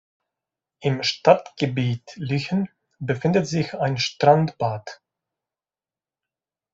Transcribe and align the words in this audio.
Im 0.79 1.03
Stadtgebiet 1.03 2.13
Lychen 2.15 2.69
befindet 2.97 3.45
sich 3.45 3.75
ein 3.75 3.99
Strandbad. 3.99 4.99